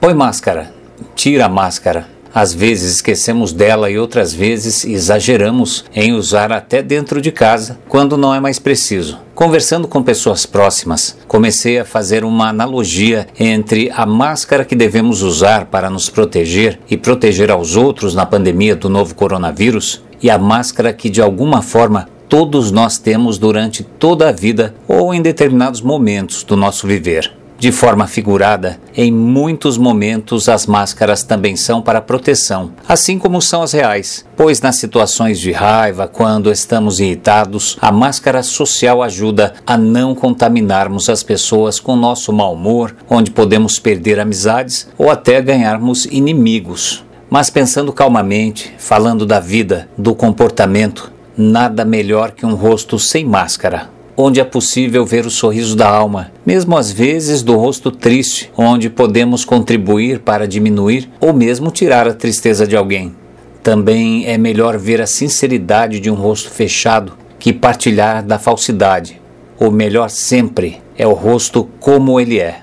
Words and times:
Põe 0.00 0.14
máscara, 0.14 0.72
tira 1.16 1.46
a 1.46 1.48
máscara. 1.48 2.06
Às 2.32 2.54
vezes 2.54 2.94
esquecemos 2.94 3.52
dela 3.52 3.90
e 3.90 3.98
outras 3.98 4.32
vezes 4.32 4.84
exageramos 4.84 5.84
em 5.92 6.12
usar 6.12 6.52
até 6.52 6.80
dentro 6.80 7.20
de 7.20 7.32
casa, 7.32 7.80
quando 7.88 8.16
não 8.16 8.32
é 8.32 8.38
mais 8.38 8.60
preciso. 8.60 9.18
Conversando 9.34 9.88
com 9.88 10.00
pessoas 10.00 10.46
próximas, 10.46 11.18
comecei 11.26 11.80
a 11.80 11.84
fazer 11.84 12.22
uma 12.22 12.48
analogia 12.48 13.26
entre 13.40 13.90
a 13.92 14.06
máscara 14.06 14.64
que 14.64 14.76
devemos 14.76 15.22
usar 15.22 15.66
para 15.66 15.90
nos 15.90 16.08
proteger 16.08 16.78
e 16.88 16.96
proteger 16.96 17.50
aos 17.50 17.74
outros 17.74 18.14
na 18.14 18.24
pandemia 18.24 18.76
do 18.76 18.88
novo 18.88 19.16
coronavírus 19.16 20.00
e 20.22 20.30
a 20.30 20.38
máscara 20.38 20.92
que 20.92 21.10
de 21.10 21.20
alguma 21.20 21.60
forma 21.60 22.08
todos 22.28 22.70
nós 22.70 22.98
temos 22.98 23.36
durante 23.36 23.82
toda 23.82 24.28
a 24.28 24.32
vida 24.32 24.76
ou 24.86 25.12
em 25.12 25.20
determinados 25.20 25.80
momentos 25.80 26.44
do 26.44 26.56
nosso 26.56 26.86
viver. 26.86 27.37
De 27.58 27.72
forma 27.72 28.06
figurada, 28.06 28.78
em 28.96 29.10
muitos 29.10 29.76
momentos 29.76 30.48
as 30.48 30.64
máscaras 30.64 31.24
também 31.24 31.56
são 31.56 31.82
para 31.82 32.00
proteção, 32.00 32.70
assim 32.88 33.18
como 33.18 33.42
são 33.42 33.62
as 33.62 33.72
reais, 33.72 34.24
pois 34.36 34.60
nas 34.60 34.76
situações 34.76 35.40
de 35.40 35.50
raiva, 35.50 36.06
quando 36.06 36.52
estamos 36.52 37.00
irritados, 37.00 37.76
a 37.80 37.90
máscara 37.90 38.44
social 38.44 39.02
ajuda 39.02 39.54
a 39.66 39.76
não 39.76 40.14
contaminarmos 40.14 41.08
as 41.08 41.24
pessoas 41.24 41.80
com 41.80 41.96
nosso 41.96 42.32
mau 42.32 42.54
humor, 42.54 42.94
onde 43.10 43.32
podemos 43.32 43.80
perder 43.80 44.20
amizades 44.20 44.88
ou 44.96 45.10
até 45.10 45.42
ganharmos 45.42 46.04
inimigos. 46.04 47.04
Mas 47.28 47.50
pensando 47.50 47.92
calmamente, 47.92 48.72
falando 48.78 49.26
da 49.26 49.40
vida, 49.40 49.88
do 49.98 50.14
comportamento, 50.14 51.10
nada 51.36 51.84
melhor 51.84 52.30
que 52.30 52.46
um 52.46 52.54
rosto 52.54 53.00
sem 53.00 53.24
máscara 53.24 53.97
onde 54.20 54.40
é 54.40 54.44
possível 54.44 55.06
ver 55.06 55.24
o 55.24 55.30
sorriso 55.30 55.76
da 55.76 55.88
alma, 55.88 56.32
mesmo 56.44 56.76
às 56.76 56.90
vezes 56.90 57.40
do 57.40 57.54
rosto 57.54 57.88
triste, 57.92 58.50
onde 58.56 58.90
podemos 58.90 59.44
contribuir 59.44 60.18
para 60.18 60.48
diminuir 60.48 61.08
ou 61.20 61.32
mesmo 61.32 61.70
tirar 61.70 62.08
a 62.08 62.12
tristeza 62.12 62.66
de 62.66 62.76
alguém. 62.76 63.14
Também 63.62 64.26
é 64.26 64.36
melhor 64.36 64.76
ver 64.76 65.00
a 65.00 65.06
sinceridade 65.06 66.00
de 66.00 66.10
um 66.10 66.14
rosto 66.14 66.50
fechado 66.50 67.12
que 67.38 67.52
partilhar 67.52 68.24
da 68.24 68.40
falsidade. 68.40 69.20
O 69.56 69.70
melhor 69.70 70.10
sempre 70.10 70.80
é 70.96 71.06
o 71.06 71.12
rosto 71.12 71.68
como 71.78 72.18
ele 72.18 72.40
é. 72.40 72.62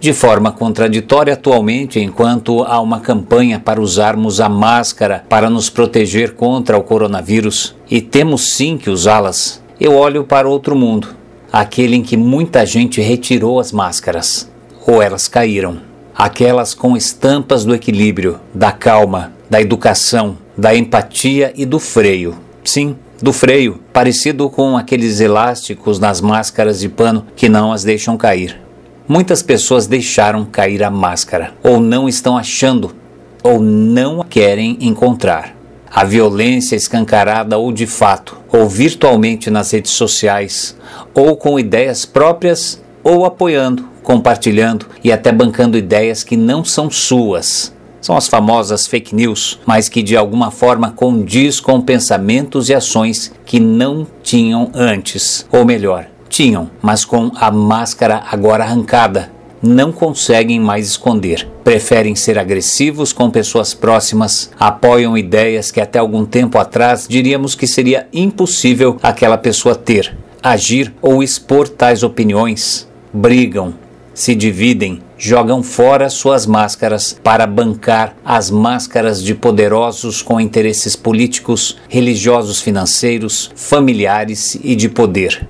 De 0.00 0.12
forma 0.12 0.52
contraditória 0.52 1.34
atualmente, 1.34 2.00
enquanto 2.00 2.62
há 2.62 2.80
uma 2.80 3.00
campanha 3.00 3.60
para 3.60 3.80
usarmos 3.80 4.40
a 4.40 4.48
máscara 4.48 5.24
para 5.28 5.50
nos 5.50 5.68
proteger 5.68 6.34
contra 6.34 6.78
o 6.78 6.82
coronavírus, 6.82 7.74
e 7.90 8.00
temos 8.00 8.54
sim 8.54 8.76
que 8.76 8.90
usá-las, 8.90 9.63
eu 9.84 9.94
olho 9.96 10.24
para 10.24 10.48
outro 10.48 10.74
mundo, 10.74 11.08
aquele 11.52 11.94
em 11.96 12.02
que 12.02 12.16
muita 12.16 12.64
gente 12.64 13.02
retirou 13.02 13.60
as 13.60 13.70
máscaras, 13.70 14.50
ou 14.86 15.02
elas 15.02 15.28
caíram. 15.28 15.76
Aquelas 16.16 16.72
com 16.72 16.96
estampas 16.96 17.66
do 17.66 17.74
equilíbrio, 17.74 18.40
da 18.54 18.72
calma, 18.72 19.34
da 19.50 19.60
educação, 19.60 20.38
da 20.56 20.74
empatia 20.74 21.52
e 21.54 21.66
do 21.66 21.78
freio. 21.78 22.34
Sim, 22.64 22.96
do 23.20 23.30
freio, 23.30 23.78
parecido 23.92 24.48
com 24.48 24.74
aqueles 24.74 25.20
elásticos 25.20 25.98
nas 25.98 26.18
máscaras 26.18 26.80
de 26.80 26.88
pano 26.88 27.26
que 27.36 27.50
não 27.50 27.70
as 27.70 27.84
deixam 27.84 28.16
cair. 28.16 28.58
Muitas 29.06 29.42
pessoas 29.42 29.86
deixaram 29.86 30.46
cair 30.46 30.82
a 30.82 30.90
máscara, 30.90 31.52
ou 31.62 31.78
não 31.78 32.08
estão 32.08 32.38
achando, 32.38 32.94
ou 33.42 33.60
não 33.60 34.24
querem 34.24 34.78
encontrar. 34.80 35.53
A 35.94 36.02
violência 36.02 36.74
escancarada 36.74 37.56
ou 37.56 37.70
de 37.70 37.86
fato, 37.86 38.36
ou 38.52 38.68
virtualmente 38.68 39.48
nas 39.48 39.70
redes 39.70 39.92
sociais, 39.92 40.76
ou 41.14 41.36
com 41.36 41.56
ideias 41.56 42.04
próprias, 42.04 42.82
ou 43.04 43.24
apoiando, 43.24 43.88
compartilhando 44.02 44.86
e 45.04 45.12
até 45.12 45.30
bancando 45.30 45.78
ideias 45.78 46.24
que 46.24 46.36
não 46.36 46.64
são 46.64 46.90
suas. 46.90 47.72
São 48.00 48.16
as 48.16 48.26
famosas 48.26 48.88
fake 48.88 49.14
news, 49.14 49.60
mas 49.64 49.88
que 49.88 50.02
de 50.02 50.16
alguma 50.16 50.50
forma 50.50 50.90
condiz 50.90 51.60
com 51.60 51.80
pensamentos 51.80 52.68
e 52.68 52.74
ações 52.74 53.32
que 53.46 53.60
não 53.60 54.04
tinham 54.20 54.72
antes, 54.74 55.46
ou 55.52 55.64
melhor, 55.64 56.08
tinham, 56.28 56.68
mas 56.82 57.04
com 57.04 57.30
a 57.36 57.52
máscara 57.52 58.24
agora 58.32 58.64
arrancada, 58.64 59.30
não 59.64 59.90
conseguem 59.90 60.60
mais 60.60 60.86
esconder. 60.86 61.48
Preferem 61.64 62.14
ser 62.14 62.38
agressivos 62.38 63.12
com 63.12 63.30
pessoas 63.30 63.72
próximas, 63.72 64.50
apoiam 64.60 65.16
ideias 65.16 65.70
que 65.70 65.80
até 65.80 65.98
algum 65.98 66.26
tempo 66.26 66.58
atrás 66.58 67.06
diríamos 67.08 67.54
que 67.54 67.66
seria 67.66 68.06
impossível 68.12 68.98
aquela 69.02 69.38
pessoa 69.38 69.74
ter, 69.74 70.16
agir 70.42 70.92
ou 71.00 71.22
expor 71.22 71.68
tais 71.68 72.02
opiniões. 72.02 72.86
Brigam, 73.12 73.74
se 74.12 74.34
dividem, 74.34 75.02
jogam 75.16 75.62
fora 75.62 76.10
suas 76.10 76.46
máscaras 76.46 77.18
para 77.22 77.46
bancar 77.46 78.14
as 78.24 78.50
máscaras 78.50 79.22
de 79.22 79.34
poderosos 79.34 80.20
com 80.20 80.40
interesses 80.40 80.94
políticos, 80.94 81.78
religiosos, 81.88 82.60
financeiros, 82.60 83.50
familiares 83.56 84.58
e 84.62 84.76
de 84.76 84.88
poder. 84.88 85.48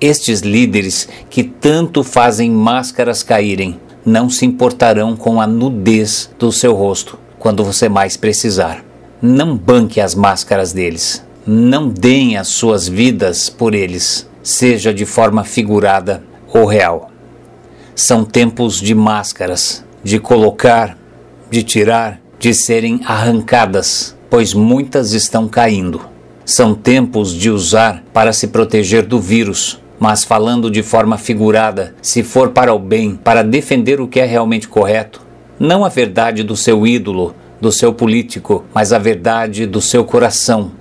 Estes 0.00 0.40
líderes 0.40 1.06
que 1.28 1.44
tanto 1.44 2.02
fazem 2.02 2.50
máscaras 2.50 3.22
caírem 3.22 3.78
não 4.02 4.30
se 4.30 4.46
importarão 4.46 5.14
com 5.14 5.42
a 5.42 5.46
nudez 5.46 6.30
do 6.38 6.50
seu 6.50 6.74
rosto 6.74 7.18
quando 7.38 7.62
você 7.62 7.86
mais 7.86 8.16
precisar. 8.16 8.82
Não 9.20 9.54
banque 9.54 10.00
as 10.00 10.14
máscaras 10.14 10.72
deles. 10.72 11.22
Não 11.46 11.88
deem 11.88 12.38
as 12.38 12.48
suas 12.48 12.88
vidas 12.88 13.50
por 13.50 13.74
eles, 13.74 14.26
seja 14.42 14.94
de 14.94 15.04
forma 15.04 15.44
figurada 15.44 16.22
ou 16.48 16.64
real. 16.64 17.10
São 17.94 18.24
tempos 18.24 18.80
de 18.80 18.94
máscaras, 18.94 19.84
de 20.02 20.18
colocar, 20.18 20.96
de 21.50 21.62
tirar, 21.62 22.18
de 22.38 22.54
serem 22.54 23.02
arrancadas, 23.04 24.16
pois 24.30 24.54
muitas 24.54 25.12
estão 25.12 25.46
caindo. 25.46 26.00
São 26.46 26.74
tempos 26.74 27.34
de 27.34 27.50
usar 27.50 28.02
para 28.14 28.32
se 28.32 28.46
proteger 28.46 29.04
do 29.04 29.20
vírus, 29.20 29.78
mas 30.00 30.24
falando 30.24 30.70
de 30.70 30.82
forma 30.82 31.18
figurada, 31.18 31.94
se 32.00 32.22
for 32.22 32.48
para 32.48 32.72
o 32.72 32.78
bem, 32.78 33.14
para 33.14 33.44
defender 33.44 34.00
o 34.00 34.08
que 34.08 34.18
é 34.18 34.24
realmente 34.24 34.66
correto, 34.66 35.20
não 35.58 35.84
a 35.84 35.90
verdade 35.90 36.42
do 36.42 36.56
seu 36.56 36.86
ídolo, 36.86 37.34
do 37.60 37.70
seu 37.70 37.92
político, 37.92 38.64
mas 38.72 38.94
a 38.94 38.98
verdade 38.98 39.66
do 39.66 39.82
seu 39.82 40.02
coração. 40.02 40.72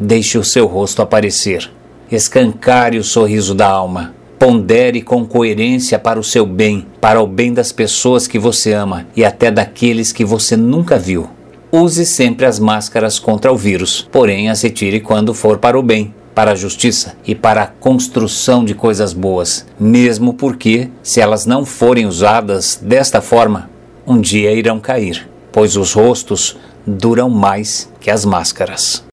Deixe 0.00 0.38
o 0.38 0.44
seu 0.44 0.66
rosto 0.66 1.02
aparecer. 1.02 1.70
Escancare 2.10 2.96
o 2.98 3.04
sorriso 3.04 3.54
da 3.54 3.68
alma. 3.68 4.14
Pondere 4.38 5.02
com 5.02 5.26
coerência 5.26 5.98
para 5.98 6.18
o 6.18 6.24
seu 6.24 6.46
bem, 6.46 6.86
para 6.98 7.20
o 7.20 7.26
bem 7.26 7.52
das 7.52 7.72
pessoas 7.72 8.26
que 8.26 8.38
você 8.38 8.72
ama 8.72 9.06
e 9.14 9.24
até 9.24 9.50
daqueles 9.50 10.12
que 10.12 10.24
você 10.24 10.56
nunca 10.56 10.98
viu. 10.98 11.28
Use 11.70 12.06
sempre 12.06 12.46
as 12.46 12.58
máscaras 12.58 13.18
contra 13.18 13.52
o 13.52 13.56
vírus, 13.56 14.08
porém 14.10 14.48
as 14.48 14.62
retire 14.62 15.00
quando 15.00 15.34
for 15.34 15.58
para 15.58 15.78
o 15.78 15.82
bem 15.82 16.14
para 16.36 16.52
a 16.52 16.54
justiça 16.54 17.16
e 17.26 17.34
para 17.34 17.62
a 17.62 17.66
construção 17.66 18.62
de 18.62 18.74
coisas 18.74 19.14
boas, 19.14 19.64
mesmo 19.80 20.34
porque, 20.34 20.90
se 21.02 21.18
elas 21.18 21.46
não 21.46 21.64
forem 21.64 22.04
usadas 22.04 22.78
desta 22.82 23.22
forma, 23.22 23.70
um 24.06 24.20
dia 24.20 24.52
irão 24.52 24.78
cair, 24.78 25.26
pois 25.50 25.78
os 25.78 25.94
rostos 25.94 26.58
duram 26.86 27.30
mais 27.30 27.90
que 27.98 28.10
as 28.10 28.26
máscaras. 28.26 29.02